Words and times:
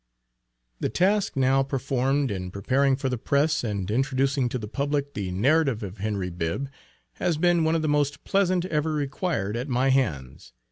The 0.79 0.89
task 0.89 1.35
now 1.35 1.61
performed, 1.61 2.31
in 2.31 2.49
preparing 2.49 2.95
for 2.95 3.07
the 3.07 3.19
press 3.19 3.63
and 3.63 3.91
introducing 3.91 4.49
to 4.49 4.57
the 4.57 4.67
public 4.67 5.13
the 5.13 5.29
narrative 5.31 5.83
of 5.83 5.99
Henry 5.99 6.31
Bibb, 6.31 6.71
has 7.17 7.37
been 7.37 7.63
one 7.63 7.75
of 7.75 7.83
the 7.83 7.87
most 7.87 8.23
pleasant 8.23 8.65
ever 8.65 8.93
required 8.93 9.55
at 9.55 9.69
my 9.69 9.89
hands. 9.89 10.53